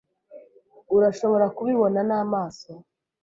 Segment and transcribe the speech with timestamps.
[0.95, 2.71] Urashobora kubibona n'amaso.